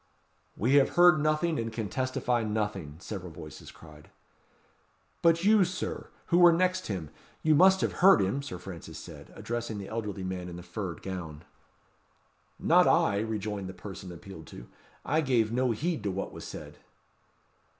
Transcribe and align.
"We 0.57 0.73
have 0.77 0.95
heard 0.95 1.21
nothing, 1.21 1.59
and 1.59 1.71
can 1.71 1.87
testify 1.87 2.43
nothing," 2.43 2.95
several 2.97 3.31
voices 3.31 3.69
cried. 3.69 4.09
"But 5.21 5.43
you, 5.43 5.63
Sir, 5.63 6.09
who 6.25 6.39
were 6.39 6.51
next 6.51 6.87
him, 6.87 7.11
you 7.43 7.53
must 7.53 7.81
have 7.81 7.91
heard 8.01 8.19
him?" 8.19 8.41
Sir 8.41 8.57
Francis 8.57 8.97
said, 8.97 9.31
addressing 9.35 9.77
the 9.77 9.89
elderly 9.89 10.23
man 10.23 10.49
in 10.49 10.55
the 10.55 10.63
furred 10.63 11.03
gown. 11.03 11.43
"Not 12.57 12.87
I!" 12.87 13.19
rejoined 13.19 13.69
the 13.69 13.75
person 13.75 14.11
appealed 14.11 14.47
to; 14.47 14.67
"I 15.05 15.21
gave 15.21 15.51
no 15.51 15.69
heed 15.69 16.01
to 16.01 16.09
what 16.09 16.31
was 16.33 16.45
said." 16.45 16.79